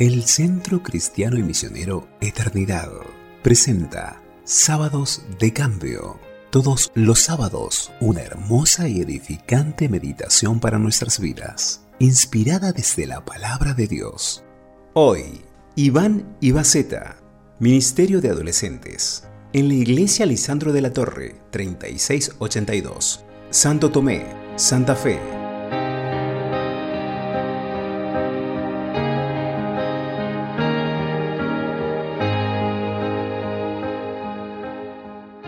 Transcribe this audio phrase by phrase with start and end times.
[0.00, 2.88] El Centro Cristiano y Misionero Eternidad
[3.42, 6.18] presenta Sábados de Cambio.
[6.48, 13.74] Todos los sábados, una hermosa y edificante meditación para nuestras vidas, inspirada desde la palabra
[13.74, 14.42] de Dios.
[14.94, 15.42] Hoy,
[15.76, 17.18] Iván Ibaceta,
[17.58, 24.24] Ministerio de Adolescentes, en la Iglesia Lisandro de la Torre, 3682, Santo Tomé,
[24.56, 25.39] Santa Fe.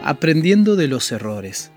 [0.04, 1.70] Aprendiendo de los errores.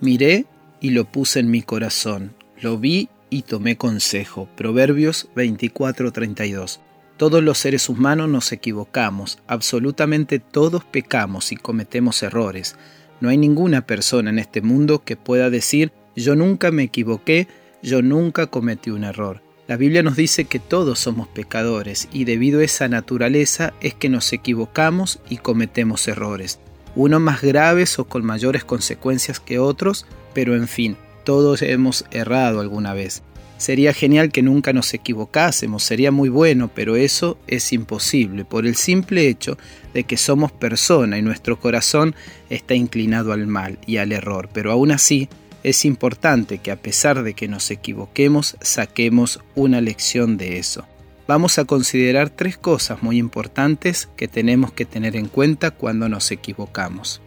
[0.00, 0.46] Miré
[0.80, 4.48] y lo puse en mi corazón, lo vi y tomé consejo.
[4.56, 6.80] Proverbios 24:32.
[7.16, 12.76] Todos los seres humanos nos equivocamos, absolutamente todos pecamos y cometemos errores.
[13.20, 17.48] No hay ninguna persona en este mundo que pueda decir yo nunca me equivoqué,
[17.82, 19.42] yo nunca cometí un error.
[19.66, 24.08] La Biblia nos dice que todos somos pecadores y debido a esa naturaleza es que
[24.08, 26.60] nos equivocamos y cometemos errores
[26.96, 32.60] unos más graves o con mayores consecuencias que otros, pero en fin, todos hemos errado
[32.60, 33.22] alguna vez.
[33.56, 38.74] Sería genial que nunca nos equivocásemos, sería muy bueno, pero eso es imposible por el
[38.74, 39.56] simple hecho
[39.94, 42.14] de que somos persona y nuestro corazón
[42.50, 44.48] está inclinado al mal y al error.
[44.52, 45.28] Pero aún así,
[45.62, 50.86] es importante que a pesar de que nos equivoquemos, saquemos una lección de eso
[51.26, 56.30] vamos a considerar tres cosas muy importantes que tenemos que tener en cuenta cuando nos
[56.30, 57.20] equivocamos.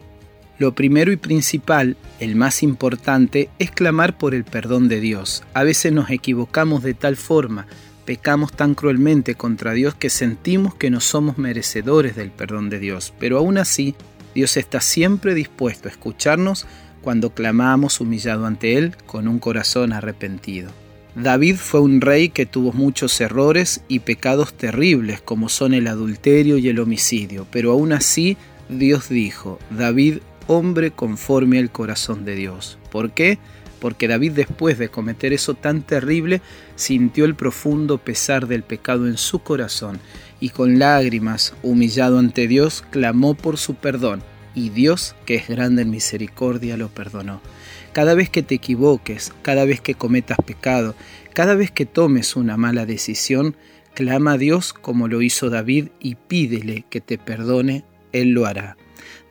[0.58, 5.44] Lo primero y principal, el más importante, es clamar por el perdón de Dios.
[5.54, 7.68] A veces nos equivocamos de tal forma,
[8.04, 13.12] pecamos tan cruelmente contra Dios que sentimos que no somos merecedores del perdón de Dios,
[13.20, 13.94] pero aún así
[14.34, 16.66] Dios está siempre dispuesto a escucharnos
[17.02, 20.70] cuando clamamos humillado ante Él con un corazón arrepentido.
[21.14, 26.58] David fue un rey que tuvo muchos errores y pecados terribles como son el adulterio
[26.58, 28.36] y el homicidio, pero aún así
[28.68, 32.78] Dios dijo, David, hombre conforme al corazón de Dios.
[32.90, 33.38] ¿Por qué?
[33.80, 36.42] Porque David después de cometer eso tan terrible
[36.76, 40.00] sintió el profundo pesar del pecado en su corazón
[40.40, 44.22] y con lágrimas, humillado ante Dios, clamó por su perdón
[44.54, 47.40] y Dios, que es grande en misericordia, lo perdonó.
[47.98, 50.94] Cada vez que te equivoques, cada vez que cometas pecado,
[51.34, 53.56] cada vez que tomes una mala decisión,
[53.92, 57.82] clama a Dios como lo hizo David y pídele que te perdone,
[58.12, 58.76] Él lo hará.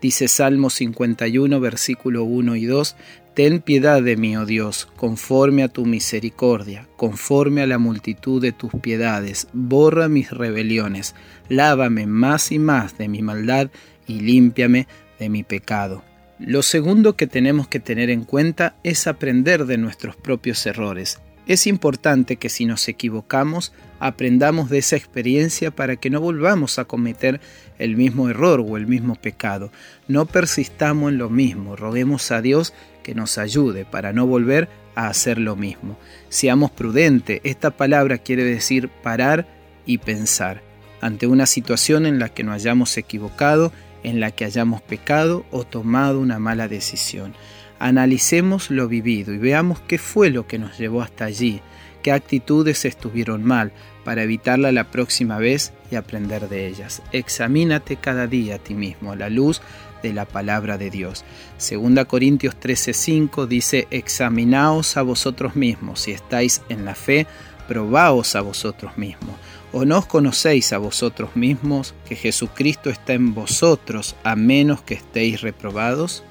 [0.01, 2.97] Dice Salmo 51, versículo 1 y 2,
[3.35, 8.51] Ten piedad de mí, oh Dios, conforme a tu misericordia, conforme a la multitud de
[8.51, 11.15] tus piedades, borra mis rebeliones,
[11.47, 13.69] lávame más y más de mi maldad
[14.07, 14.89] y límpiame
[15.19, 16.03] de mi pecado.
[16.39, 21.19] Lo segundo que tenemos que tener en cuenta es aprender de nuestros propios errores.
[21.47, 26.85] Es importante que si nos equivocamos, aprendamos de esa experiencia para que no volvamos a
[26.85, 27.41] cometer
[27.79, 29.71] el mismo error o el mismo pecado.
[30.07, 35.07] No persistamos en lo mismo, roguemos a Dios que nos ayude para no volver a
[35.07, 35.97] hacer lo mismo.
[36.29, 39.47] Seamos prudentes, esta palabra quiere decir parar
[39.87, 40.61] y pensar.
[41.01, 43.71] Ante una situación en la que nos hayamos equivocado,
[44.07, 47.33] en la que hayamos pecado o tomado una mala decisión.
[47.77, 51.59] Analicemos lo vivido y veamos qué fue lo que nos llevó hasta allí,
[52.01, 53.73] qué actitudes estuvieron mal,
[54.05, 57.01] para evitarla la próxima vez y aprender de ellas.
[57.11, 59.61] Examínate cada día a ti mismo a la luz
[60.01, 61.25] de la palabra de Dios.
[61.57, 67.27] Segunda Corintios 13:5 dice, examinaos a vosotros mismos, si estáis en la fe,
[67.67, 69.35] probaos a vosotros mismos
[69.79, 74.95] ¿O no os conocéis a vosotros mismos que Jesucristo está en vosotros a menos que
[74.95, 76.23] estéis reprobados?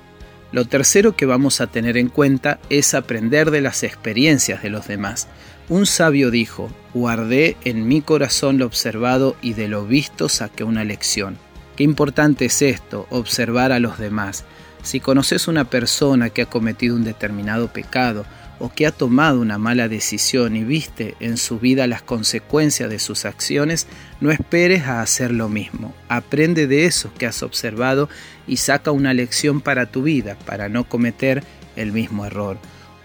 [0.50, 4.88] Lo tercero que vamos a tener en cuenta es aprender de las experiencias de los
[4.88, 5.28] demás.
[5.68, 10.82] Un sabio dijo, guardé en mi corazón lo observado y de lo visto saqué una
[10.82, 11.38] lección.
[11.76, 14.44] Qué importante es esto, observar a los demás.
[14.82, 18.26] Si conoces una persona que ha cometido un determinado pecado,
[18.58, 22.98] o que ha tomado una mala decisión y viste en su vida las consecuencias de
[22.98, 23.86] sus acciones,
[24.20, 25.94] no esperes a hacer lo mismo.
[26.08, 28.08] Aprende de eso que has observado
[28.46, 31.42] y saca una lección para tu vida, para no cometer
[31.76, 32.58] el mismo error.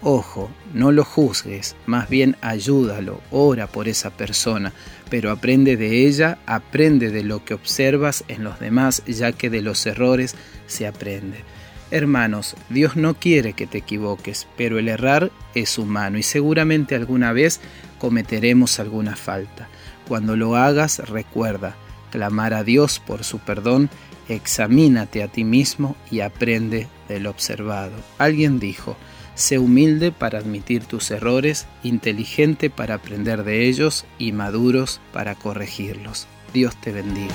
[0.04, 4.72] Ojo, no lo juzgues, más bien ayúdalo, ora por esa persona,
[5.08, 9.62] pero aprende de ella, aprende de lo que observas en los demás, ya que de
[9.62, 10.34] los errores
[10.66, 11.44] se aprende.
[11.92, 17.34] Hermanos, Dios no quiere que te equivoques, pero el errar es humano y seguramente alguna
[17.34, 17.60] vez
[17.98, 19.68] cometeremos alguna falta.
[20.08, 21.76] Cuando lo hagas, recuerda,
[22.10, 23.90] clamar a Dios por su perdón,
[24.30, 27.92] examínate a ti mismo y aprende del observado.
[28.16, 28.96] Alguien dijo,
[29.34, 36.26] Sé humilde para admitir tus errores, inteligente para aprender de ellos y maduros para corregirlos.
[36.54, 37.34] Dios te bendiga.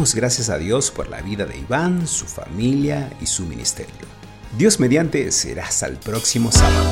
[0.00, 4.06] Gracias a Dios por la vida de Iván, su familia y su ministerio.
[4.56, 6.90] Dios mediante será hasta el próximo sábado.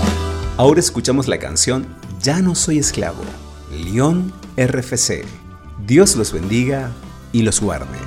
[0.58, 1.87] Ahora escuchamos la canción
[2.22, 3.22] Ya no soy esclavo,
[3.72, 5.25] León RFC.
[5.87, 6.93] Dios los bendiga
[7.32, 7.99] y los guarde.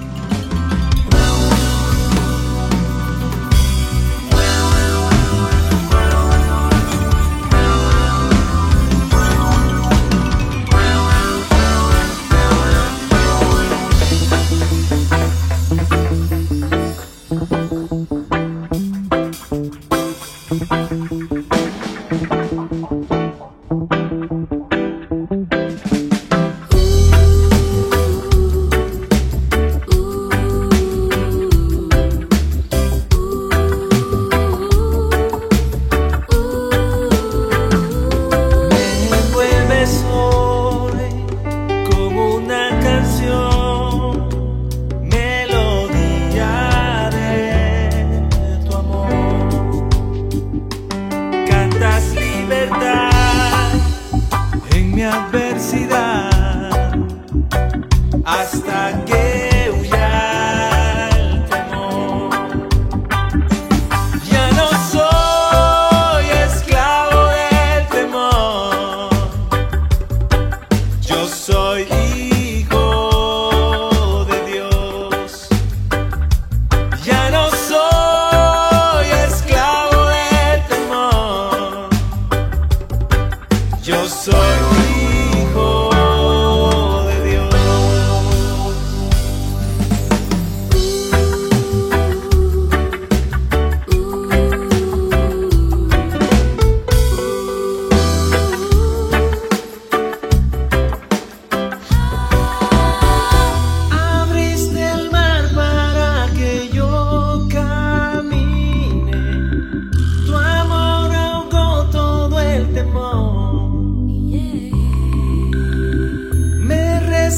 [58.31, 58.70] Hasta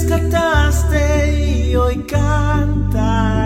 [0.04, 3.43] rescataste y hoy canta.